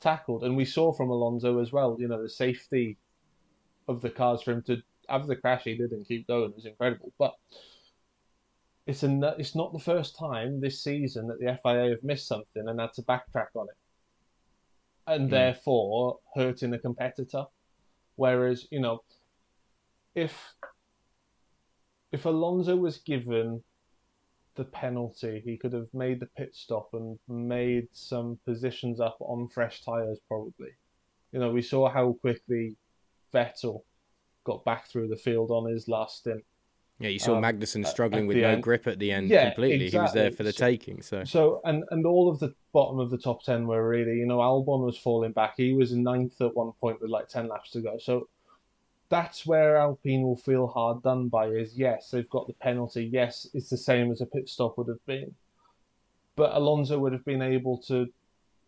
[0.00, 0.44] tackled.
[0.44, 1.96] And we saw from Alonso as well.
[1.98, 2.98] You know, the safety
[3.88, 6.66] of the cars for him to have the crash he did and keep going was
[6.66, 7.12] incredible.
[7.18, 7.34] But
[8.86, 12.68] it's a, it's not the first time this season that the FIA have missed something
[12.68, 13.76] and had to backtrack on it,
[15.06, 15.30] and mm.
[15.30, 17.44] therefore hurting a competitor.
[18.16, 19.02] Whereas you know,
[20.14, 20.54] if
[22.12, 23.62] if Alonso was given
[24.54, 29.48] the penalty, he could have made the pit stop and made some positions up on
[29.48, 30.70] fresh tyres, probably.
[31.32, 32.76] You know, we saw how quickly
[33.32, 33.82] Vettel
[34.44, 36.44] got back through the field on his last stint.
[37.00, 38.62] Yeah, you saw um, Magnussen struggling with no end.
[38.62, 39.86] grip at the end yeah, completely.
[39.86, 39.98] Exactly.
[39.98, 41.02] He was there for the so, taking.
[41.02, 44.26] So, so and and all of the bottom of the top ten were really, you
[44.26, 45.54] know, Albon was falling back.
[45.56, 47.98] He was in ninth at one point with like ten laps to go.
[47.98, 48.28] So
[49.08, 51.48] that's where Alpine will feel hard done by.
[51.48, 53.04] Is yes, they've got the penalty.
[53.04, 55.34] Yes, it's the same as a pit stop would have been,
[56.36, 58.06] but Alonso would have been able to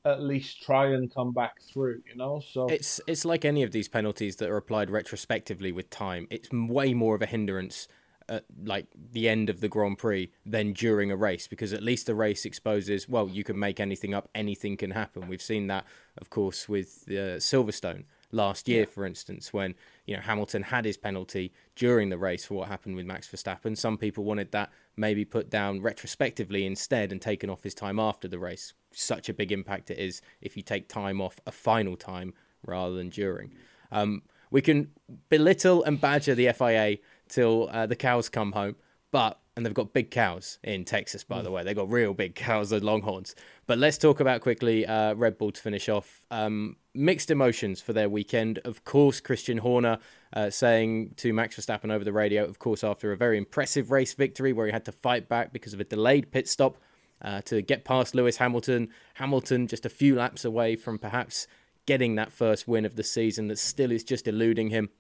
[0.05, 2.41] at least try and come back through, you know.
[2.41, 6.27] So it's it's like any of these penalties that are applied retrospectively with time.
[6.29, 7.87] It's way more of a hindrance
[8.29, 12.07] at like the end of the Grand Prix than during a race because at least
[12.07, 15.29] the race exposes well you can make anything up, anything can happen.
[15.29, 15.85] We've seen that,
[16.19, 18.87] of course, with uh, Silverstone last year, yeah.
[18.87, 19.75] for instance, when
[20.07, 23.77] you know Hamilton had his penalty during the race for what happened with Max Verstappen.
[23.77, 28.29] Some people wanted that maybe put down retrospectively instead and taken off his time after
[28.29, 28.75] the race.
[28.93, 32.35] Such a big impact it is if you take time off a final time
[32.65, 33.53] rather than during.
[33.93, 34.91] Um, we can
[35.29, 38.77] belittle and badger the FIA till uh, the cows come home,
[39.11, 41.55] but and they've got big cows in Texas, by the mm.
[41.55, 41.65] way.
[41.65, 43.35] They've got real big cows, the Longhorns.
[43.67, 46.27] But let's talk about quickly uh, Red Bull to finish off.
[46.31, 48.59] Um, mixed emotions for their weekend.
[48.65, 49.99] Of course, Christian Horner
[50.35, 54.13] uh, saying to Max Verstappen over the radio, of course, after a very impressive race
[54.13, 56.77] victory where he had to fight back because of a delayed pit stop
[57.23, 58.91] uh, to get past Lewis Hamilton.
[59.15, 61.47] Hamilton just a few laps away from perhaps
[61.87, 64.91] getting that first win of the season that still is just eluding him.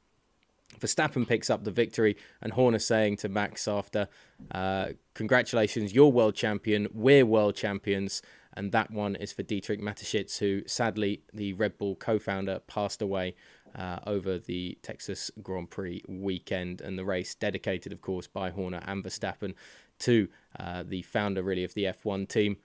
[0.80, 4.08] Verstappen picks up the victory, and Horner saying to Max after,
[4.50, 8.22] uh, Congratulations, you're world champion, we're world champions.
[8.54, 13.02] And that one is for Dietrich Mateschitz, who sadly, the Red Bull co founder, passed
[13.02, 13.34] away
[13.74, 16.80] uh, over the Texas Grand Prix weekend.
[16.80, 19.54] And the race, dedicated, of course, by Horner and Verstappen
[20.00, 22.56] to uh, the founder, really, of the F1 team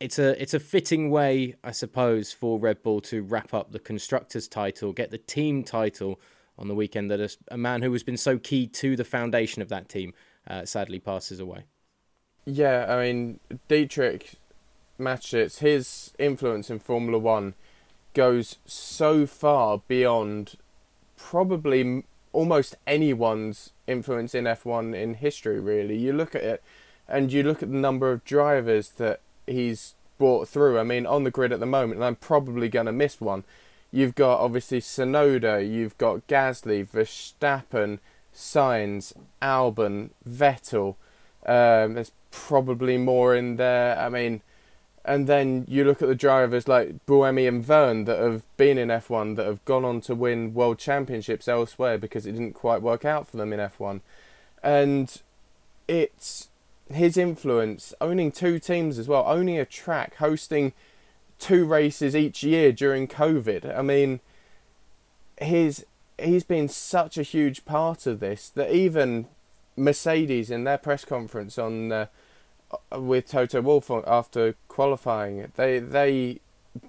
[0.00, 3.78] it's a it's a fitting way, I suppose, for Red Bull to wrap up the
[3.78, 6.20] constructors' title, get the team title
[6.58, 9.62] on the weekend that a, a man who has been so key to the foundation
[9.62, 10.12] of that team
[10.46, 11.64] uh, sadly passes away.
[12.44, 14.34] Yeah, I mean, Dietrich
[14.98, 17.54] Mateschitz, his influence in Formula One
[18.14, 20.54] goes so far beyond
[21.16, 25.96] probably almost anyone's influence in F1 in history, really.
[25.96, 26.62] You look at it
[27.08, 30.78] and you look at the number of drivers that he's brought through.
[30.78, 33.44] I mean, on the grid at the moment, and I'm probably going to miss one,
[33.90, 37.98] You've got obviously Tsunoda, you've got Gasly, Verstappen,
[38.34, 40.96] Sainz, Albon, Vettel.
[41.46, 43.98] Um, there's probably more in there.
[43.98, 44.42] I mean,
[45.04, 48.88] and then you look at the drivers like Buemi and Vergne that have been in
[48.88, 53.06] F1 that have gone on to win world championships elsewhere because it didn't quite work
[53.06, 54.02] out for them in F1.
[54.62, 55.22] And
[55.88, 56.50] it's
[56.92, 60.74] his influence, owning two teams as well, owning a track, hosting
[61.38, 63.76] two races each year during COVID.
[63.76, 64.20] I mean,
[65.40, 65.84] he's
[66.18, 69.26] he's been such a huge part of this that even
[69.76, 72.06] Mercedes in their press conference on uh,
[72.92, 76.40] with Toto Wolff after qualifying, they they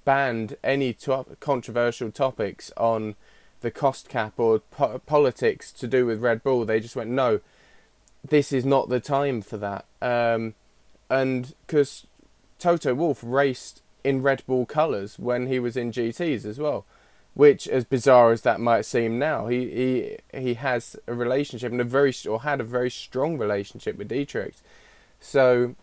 [0.06, 0.96] banned any
[1.40, 3.16] controversial topics on
[3.62, 6.66] the cost cap or po- politics to do with Red Bull.
[6.66, 7.40] They just went no,
[8.28, 9.86] this is not the time for that.
[10.02, 10.56] Um,
[11.10, 12.08] and because
[12.58, 16.86] Toto Wolff raced in Red Bull colours when he was in GTs as well.
[17.36, 21.80] Which, as bizarre as that might seem now, he he he has a relationship and
[21.80, 24.56] a very or had a very strong relationship with Dietrich.
[25.22, 25.76] So,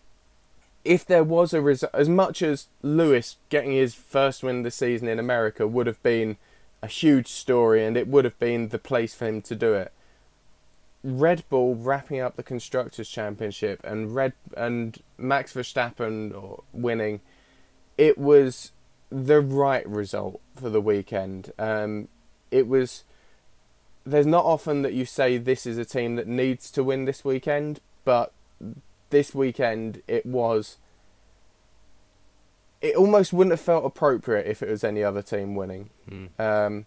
[0.83, 5.07] if there was a result, as much as Lewis getting his first win the season
[5.07, 6.37] in America would have been
[6.81, 9.91] a huge story and it would have been the place for him to do it.
[11.03, 17.21] Red Bull wrapping up the constructors championship and Red and Max Verstappen uh, winning
[17.97, 18.71] it was
[19.09, 21.51] the right result for the weekend.
[21.57, 22.07] Um,
[22.51, 23.03] it was.
[24.05, 27.25] There's not often that you say this is a team that needs to win this
[27.25, 28.31] weekend, but
[29.09, 30.77] this weekend it was.
[32.79, 35.89] It almost wouldn't have felt appropriate if it was any other team winning.
[36.09, 36.39] Mm.
[36.39, 36.85] Um,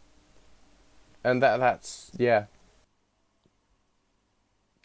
[1.25, 2.45] and that that's yeah,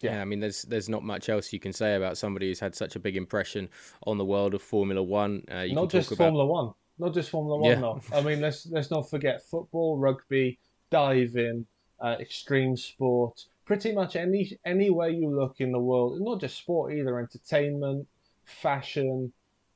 [0.02, 0.22] yeah.
[0.22, 2.96] I mean, there's there's not much else you can say about somebody who's had such
[2.96, 3.70] a big impression
[4.06, 5.44] on the world of Formula One.
[5.50, 6.26] Uh, not just about...
[6.26, 7.72] Formula One, not just Formula One.
[7.72, 7.80] Yeah.
[7.80, 11.66] No, I mean, let's let's not forget football, rugby, diving,
[12.00, 16.94] uh, extreme sport, pretty much any anywhere you look in the world, not just sport
[16.94, 18.08] either, entertainment,
[18.44, 19.32] fashion,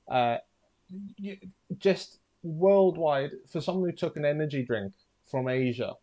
[0.07, 0.37] uh,
[1.17, 1.37] you,
[1.77, 3.31] just worldwide.
[3.47, 4.93] For someone who took an energy drink
[5.25, 5.93] from Asia,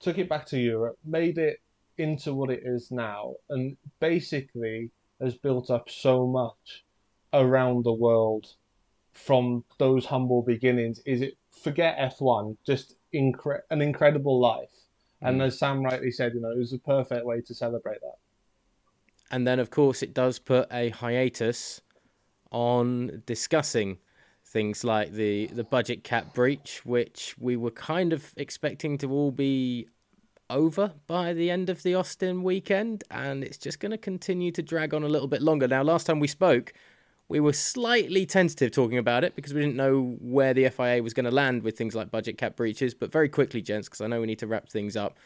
[0.00, 1.60] took it back to Europe, made it
[1.98, 6.84] into what it is now, and basically has built up so much
[7.32, 8.46] around the world
[9.12, 11.00] from those humble beginnings.
[11.04, 14.70] Is it forget F1, just incre- an incredible life.
[15.20, 15.46] And mm.
[15.46, 18.16] as Sam rightly said, you know, it was a perfect way to celebrate that.
[19.30, 21.82] And then, of course, it does put a hiatus
[22.50, 23.98] on discussing
[24.44, 29.30] things like the, the budget cap breach, which we were kind of expecting to all
[29.30, 29.88] be
[30.50, 34.62] over by the end of the Austin weekend, and it's just going to continue to
[34.62, 35.68] drag on a little bit longer.
[35.68, 36.72] Now, last time we spoke,
[37.28, 41.12] we were slightly tentative talking about it because we didn't know where the FIA was
[41.12, 42.94] going to land with things like budget cap breaches.
[42.94, 45.18] But very quickly, gents, because I know we need to wrap things up,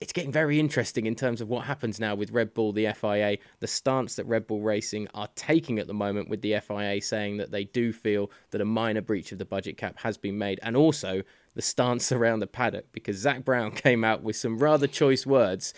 [0.00, 3.36] it's getting very interesting in terms of what happens now with Red Bull, the FIA,
[3.60, 7.36] the stance that Red Bull Racing are taking at the moment with the FIA saying
[7.36, 10.58] that they do feel that a minor breach of the budget cap has been made,
[10.62, 11.22] and also
[11.54, 15.74] the stance around the paddock because Zak Brown came out with some rather choice words.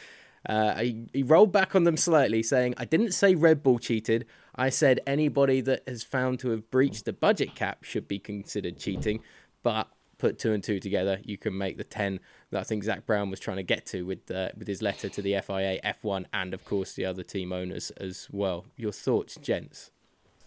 [0.49, 4.27] Uh, he, he rolled back on them slightly, saying, I didn't say Red Bull cheated.
[4.55, 8.77] I said anybody that has found to have breached the budget cap should be considered
[8.77, 9.21] cheating,
[9.63, 13.07] but put two and two together, you can make the 10 that I think Zak
[13.07, 16.27] Brown was trying to get to with, uh, with his letter to the FIA, F1,
[16.33, 18.67] and of course the other team owners as well.
[18.77, 19.91] Your thoughts, gents?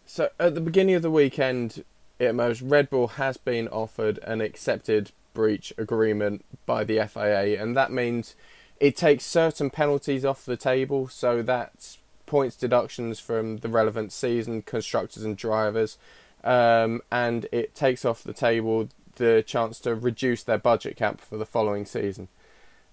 [0.05, 1.83] So at the beginning of the weekend,
[2.19, 7.75] it emerged Red Bull has been offered an accepted breach agreement by the FIA, and
[7.75, 8.35] that means
[8.79, 11.07] it takes certain penalties off the table.
[11.07, 15.97] So that's points deductions from the relevant season, constructors and drivers,
[16.43, 21.37] um, and it takes off the table the chance to reduce their budget cap for
[21.37, 22.27] the following season.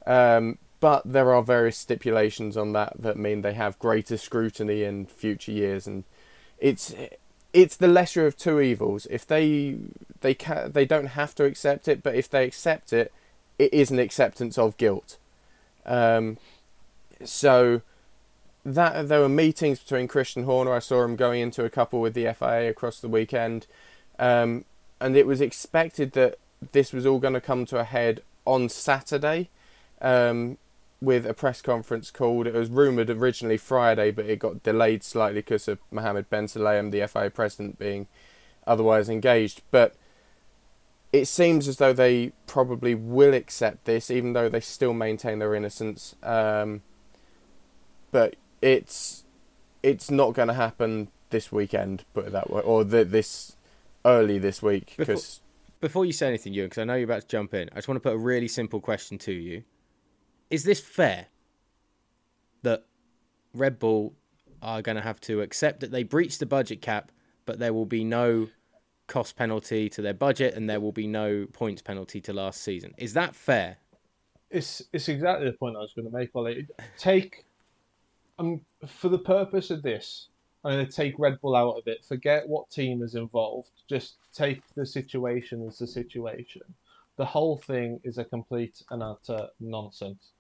[0.07, 5.07] Um, but there are various stipulations on that that mean they have greater scrutiny in
[5.07, 6.05] future years, and
[6.59, 6.95] it's
[7.53, 9.07] it's the lesser of two evils.
[9.11, 9.77] If they
[10.21, 13.12] they can they don't have to accept it, but if they accept it,
[13.59, 15.19] it is an acceptance of guilt.
[15.85, 16.38] Um,
[17.25, 17.83] so
[18.65, 20.73] that there were meetings between Christian Horner.
[20.73, 23.67] I saw him going into a couple with the FIA across the weekend,
[24.19, 24.65] um,
[25.01, 26.38] and it was expected that
[26.73, 29.51] this was all going to come to a head on Saturday,
[30.01, 30.59] um,
[31.03, 32.47] with a press conference called.
[32.47, 36.93] It was rumored originally Friday, but it got delayed slightly because of Mohammed Ben Sulayem,
[36.93, 38.07] the FIA president, being
[38.67, 39.62] otherwise engaged.
[39.73, 39.97] But
[41.12, 45.55] it seems as though they probably will accept this, even though they still maintain their
[45.55, 46.15] innocence.
[46.23, 46.83] Um,
[48.12, 49.25] but it's
[49.83, 53.57] it's not going to happen this weekend, put it that way, or the, this
[54.05, 54.95] early this week.
[54.97, 55.41] Because
[55.81, 57.77] before, before, you say anything, Ewan, because I know you're about to jump in, I
[57.77, 59.65] just want to put a really simple question to you:
[60.53, 61.29] Is this fair
[62.61, 62.85] that
[63.55, 64.12] Red Bull
[64.61, 67.11] are going to have to accept that they breached the budget cap,
[67.47, 68.49] but there will be no
[69.07, 72.93] cost penalty to their budget and there will be no points penalty to last season?
[72.99, 73.79] Is that fair?
[74.51, 76.29] It's it's exactly the point I was going to make.
[76.35, 76.67] Ollie.
[76.99, 77.47] Take
[78.38, 80.29] um, for the purpose of this,
[80.65, 82.05] I'm going to take Red Bull out of it.
[82.05, 83.71] Forget what team is involved.
[83.88, 86.62] Just take the situation as the situation.
[87.17, 90.33] The whole thing is a complete and utter nonsense.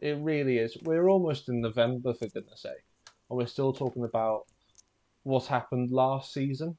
[0.00, 0.76] It really is.
[0.82, 2.84] We're almost in November, for goodness sake,
[3.28, 4.46] and we're still talking about
[5.24, 6.76] what happened last season,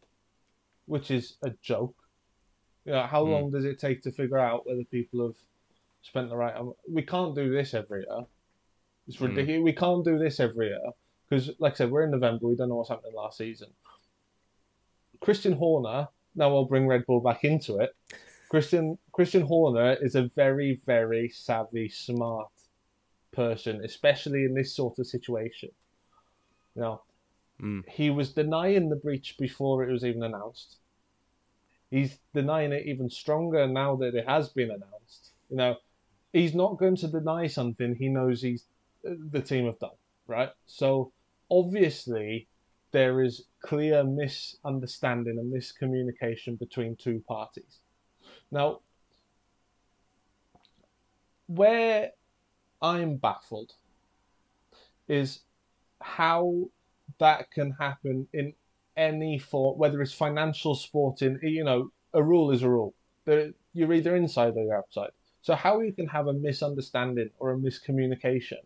[0.86, 1.96] which is a joke.
[2.86, 3.32] You know, how mm.
[3.32, 5.36] long does it take to figure out whether people have
[6.02, 6.56] spent the right?
[6.90, 8.26] We can't do this every year.
[9.08, 9.26] It's hmm.
[9.26, 9.60] ridiculous.
[9.60, 9.64] Mm.
[9.64, 10.92] We can't do this every year
[11.28, 12.48] because, like I said, we're in November.
[12.48, 13.70] We don't know what's happening last season.
[15.20, 16.08] Christian Horner.
[16.36, 17.94] Now I'll bring Red Bull back into it.
[18.50, 22.50] Christian Christian Horner is a very very savvy, smart
[23.32, 25.70] person, especially in this sort of situation.
[26.76, 27.02] You know,
[27.62, 27.88] mm.
[27.90, 30.78] he was denying the breach before it was even announced.
[31.92, 35.32] He's denying it even stronger now that it has been announced.
[35.50, 35.76] You know,
[36.34, 38.66] he's not going to deny something he knows he's
[39.04, 40.50] the team have done, right?
[40.68, 41.12] So
[41.50, 42.48] obviously
[42.92, 47.80] there is clear misunderstanding and miscommunication between two parties.
[48.52, 48.80] Now,
[51.48, 52.12] where
[52.82, 53.74] I'm baffled
[55.08, 55.42] is
[56.02, 56.70] how
[57.18, 58.54] that can happen in
[58.96, 62.94] any form, whether it's financial sporting, you know, a rule is a rule.
[63.74, 65.12] You're either inside or you're outside.
[65.42, 68.64] So how you can have a misunderstanding or a miscommunication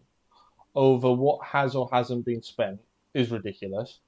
[0.75, 2.79] over what has or hasn't been spent
[3.13, 3.99] is ridiculous.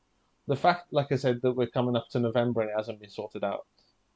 [0.47, 3.09] The fact, like I said, that we're coming up to November and it hasn't been
[3.09, 3.65] sorted out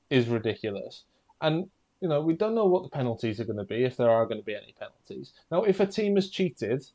[0.09, 1.03] is ridiculous.
[1.41, 1.69] And
[2.01, 4.25] you know, we don't know what the penalties are going to be, if there are
[4.25, 5.33] going to be any penalties.
[5.51, 6.85] Now, if a team has cheated,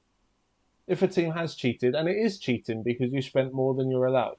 [0.86, 4.07] if a team has cheated, and it is cheating because you spent more than you're
[4.07, 4.38] allowed,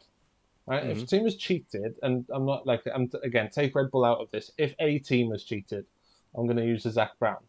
[0.66, 0.84] right?
[0.84, 0.92] Mm-hmm.
[0.92, 4.20] If a team has cheated, and I'm not like, I'm again, take Red Bull out
[4.20, 4.52] of this.
[4.58, 5.86] If a team has cheated,
[6.36, 7.44] I'm going to use the Zak Brown.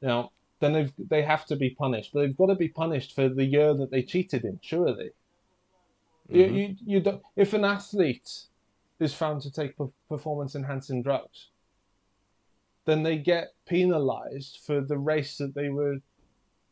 [0.00, 3.28] Now, then they've, they have to be punished, but they've got to be punished for
[3.28, 5.10] the year that they cheated in, surely.
[6.30, 6.36] Mm-hmm.
[6.36, 8.30] You, you, you don't, if an athlete
[8.98, 9.74] is found to take
[10.08, 11.48] performance enhancing drugs,
[12.86, 15.98] then they get penalized for the race that they were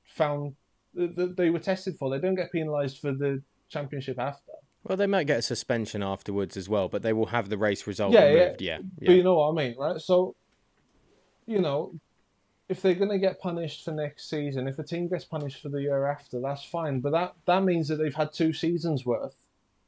[0.05, 0.55] found
[0.95, 2.09] that they were tested for.
[2.09, 4.53] They don't get penalized for the championship after.
[4.85, 7.87] Well, they might get a suspension afterwards as well, but they will have the race
[7.87, 8.63] result yeah, removed.
[8.63, 8.75] Yeah.
[8.75, 9.07] yeah, yeah.
[9.07, 10.01] But you know what I mean, right?
[10.01, 10.37] So,
[11.47, 11.95] you know,
[12.69, 15.69] if they're going to get punished for next season, if a team gets punished for
[15.69, 17.01] the year after, that's fine.
[17.01, 19.35] But that, that means that they've had two seasons worth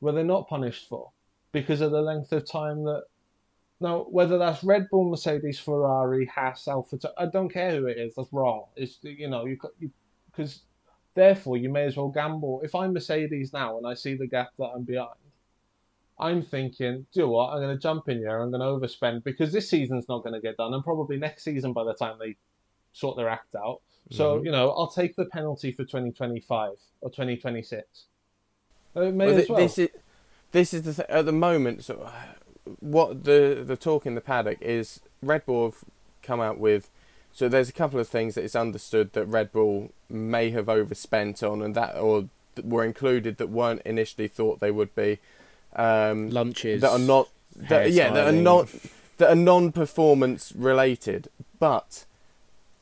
[0.01, 1.11] where they're not punished for
[1.53, 3.05] because of the length of time that
[3.81, 8.15] now, whether that's Red Bull, Mercedes, Ferrari, Haas, Alfa, I don't care who it is.
[8.15, 8.65] That's wrong.
[8.75, 9.59] It's you know you
[10.31, 10.63] because
[11.15, 12.63] therefore you may as well gamble.
[12.65, 15.11] If I'm Mercedes now and I see the gap that I'm behind,
[16.19, 17.53] I'm thinking, do you know what?
[17.53, 18.41] I'm going to jump in here.
[18.41, 21.45] I'm going to overspend because this season's not going to get done, and probably next
[21.45, 22.37] season by the time they
[22.95, 23.83] sort their act out.
[24.11, 24.47] So mm-hmm.
[24.47, 26.73] you know, I'll take the penalty for 2025
[27.03, 28.07] or 2026.
[28.95, 29.59] Uh, may well, as well.
[29.59, 29.89] This is
[30.53, 31.85] this is the th- at the moment.
[31.85, 32.11] So
[32.81, 35.85] what the the talk in the paddock is Red Bull have
[36.23, 36.89] come out with.
[37.33, 41.43] So there's a couple of things that it's understood that Red Bull may have overspent
[41.43, 42.29] on, and that or
[42.63, 45.19] were included that weren't initially thought they would be.
[45.75, 48.69] Um, Lunches that are not, that, yeah, that are not
[49.19, 51.29] that are non-performance related.
[51.59, 52.07] But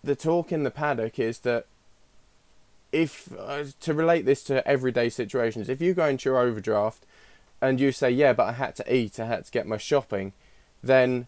[0.03, 1.67] the talk in the paddock is that
[2.93, 7.05] if uh, to relate this to everyday situations, if you go into your overdraft
[7.69, 10.33] and you say, yeah, but I had to eat, I had to get my shopping,
[10.83, 11.27] then,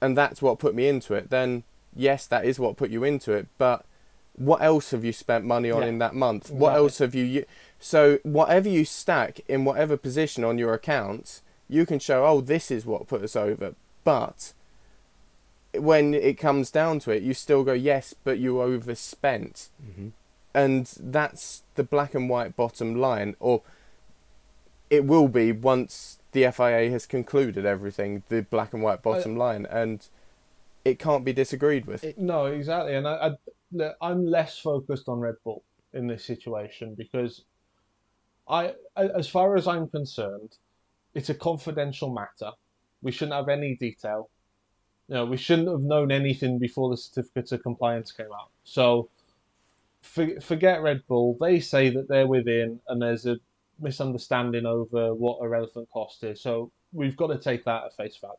[0.00, 1.64] and that's what put me into it, then
[1.94, 3.84] yes, that is what put you into it, but
[4.36, 5.88] what else have you spent money on yeah.
[5.88, 6.50] in that month?
[6.50, 7.44] What else have you,
[7.78, 12.70] so whatever you stack in whatever position on your account, you can show, oh, this
[12.70, 14.52] is what put us over, but
[15.74, 19.68] when it comes down to it, you still go, yes, but you overspent.
[19.84, 20.08] Mm-hmm.
[20.54, 23.62] And that's the black and white bottom line, or
[24.90, 29.44] it will be once the FIA has concluded everything, the black and white bottom I,
[29.44, 30.06] line, and
[30.84, 32.04] it can't be disagreed with.
[32.04, 33.32] It, no, exactly, and I,
[33.80, 35.62] I, I'm less focused on Red Bull
[35.92, 37.44] in this situation because
[38.48, 40.56] I, as far as I'm concerned,
[41.14, 42.52] it's a confidential matter.
[43.02, 44.30] We shouldn't have any detail.
[45.08, 48.50] You know, we shouldn't have known anything before the certificates of compliance came out.
[48.64, 49.08] So,
[50.02, 51.36] for, forget Red Bull.
[51.40, 53.38] They say that they're within, and there's a
[53.80, 56.40] misunderstanding over what a relevant cost is.
[56.40, 58.36] So we've got to take that at face value.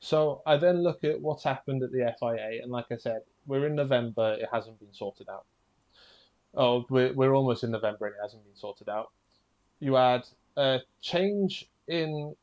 [0.00, 3.66] So I then look at what's happened at the FIA, and like I said, we're
[3.66, 5.44] in November, it hasn't been sorted out.
[6.54, 9.10] Oh, we're, we're almost in November and it hasn't been sorted out.
[9.80, 10.22] You add
[10.56, 12.34] a change in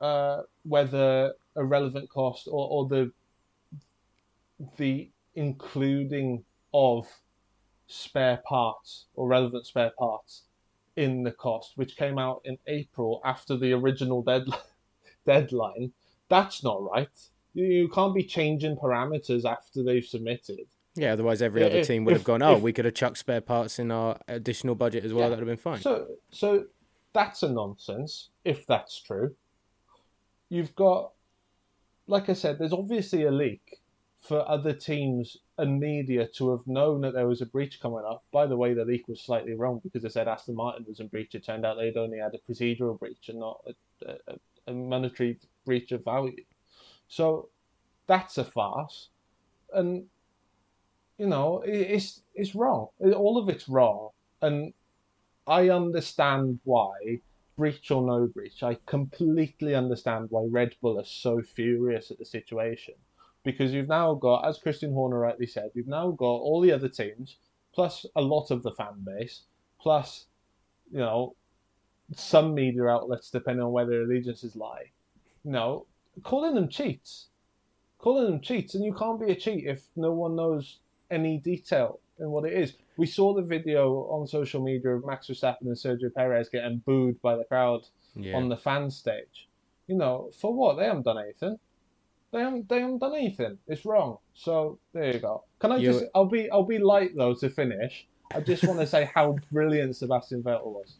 [0.00, 3.12] uh, whether a relevant cost or, or the
[4.76, 6.44] the including
[6.74, 7.06] of
[7.86, 10.42] spare parts or relevant spare parts
[10.96, 14.60] in the cost, which came out in April after the original deadline.
[15.26, 15.92] deadline.
[16.28, 17.08] That's not right.
[17.54, 20.66] You, can't be changing parameters after they've submitted.
[20.94, 23.18] Yeah, otherwise every other team would if, have gone, oh, if, we could have chucked
[23.18, 25.24] spare parts in our additional budget as well.
[25.24, 25.80] Yeah, that would have been fine.
[25.80, 26.64] So, so
[27.12, 29.34] that's a nonsense if that's true.
[30.48, 31.12] You've got,
[32.06, 33.80] like I said, there's obviously a leak
[34.20, 38.22] for other teams and media to have known that there was a breach coming up.
[38.30, 41.08] By the way, the leak was slightly wrong because they said Aston Martin was in
[41.08, 41.34] breach.
[41.34, 44.34] It turned out they'd only had a procedural breach and not a, a,
[44.66, 46.44] a monetary breach of value.
[47.08, 47.48] So
[48.06, 49.08] that's a farce,
[49.72, 50.04] and
[51.18, 52.88] you know it's it's wrong.
[53.00, 54.10] All of it's wrong,
[54.42, 54.72] and
[55.46, 57.20] I understand why
[57.56, 58.62] breach or no breach.
[58.62, 62.94] I completely understand why Red Bull are so furious at the situation
[63.44, 66.88] because you've now got, as Christian Horner rightly said, you've now got all the other
[66.88, 67.36] teams,
[67.74, 69.42] plus a lot of the fan base,
[69.80, 70.26] plus,
[70.92, 71.34] you know,
[72.14, 74.90] some media outlets, depending on where their allegiances lie.
[75.44, 75.86] You know,
[76.22, 77.28] calling them cheats.
[77.98, 80.78] Calling them cheats, and you can't be a cheat if no one knows
[81.10, 82.74] any detail in what it is.
[82.96, 87.20] We saw the video on social media of Max Verstappen and Sergio Perez getting booed
[87.22, 88.36] by the crowd yeah.
[88.36, 89.48] on the fan stage.
[89.86, 90.76] You know, for what?
[90.76, 91.58] They haven't done anything.
[92.32, 93.58] They haven't they haven't done anything.
[93.66, 94.18] It's wrong.
[94.34, 95.44] So there you go.
[95.58, 95.92] Can I you...
[95.92, 96.04] just?
[96.14, 98.06] I'll be I'll be light though to finish.
[98.32, 100.94] I just want to say how brilliant Sebastian Vettel was.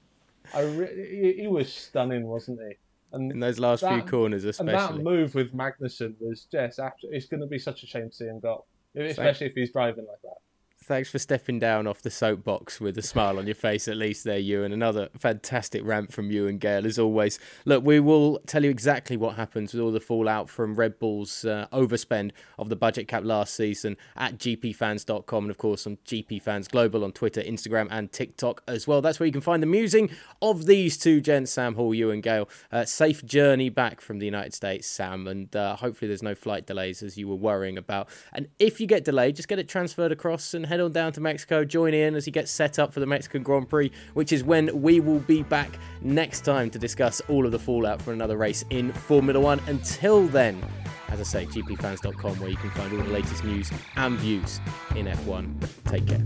[0.52, 2.74] I re- he, he was stunning, wasn't he?
[3.12, 4.74] And in those last that- few corners, especially.
[4.74, 6.80] and that move with Magnussen was just.
[7.04, 8.64] It's going to be such a shame to see him go,
[8.96, 10.38] especially if he's driving like that.
[10.82, 14.24] Thanks for stepping down off the soapbox with a smile on your face, at least
[14.24, 14.64] there, you.
[14.64, 17.38] And another fantastic rant from Ewan Gale, as always.
[17.66, 21.44] Look, we will tell you exactly what happens with all the fallout from Red Bull's
[21.44, 26.70] uh, overspend of the budget cap last season at gpfans.com and, of course, on GPFans
[26.70, 29.02] Global on Twitter, Instagram, and TikTok as well.
[29.02, 30.08] That's where you can find the musing
[30.40, 32.48] of these two gents, Sam Hall, Ewan Gale.
[32.72, 36.66] Uh, safe journey back from the United States, Sam, and uh, hopefully there's no flight
[36.66, 38.08] delays as you were worrying about.
[38.32, 41.20] And if you get delayed, just get it transferred across and head on down to
[41.20, 44.44] Mexico, join in as he gets set up for the Mexican Grand Prix, which is
[44.44, 48.36] when we will be back next time to discuss all of the fallout from another
[48.36, 49.60] race in Formula One.
[49.66, 50.64] Until then,
[51.08, 54.60] as I say, gpfans.com, where you can find all the latest news and views
[54.94, 55.68] in F1.
[55.86, 56.24] Take care.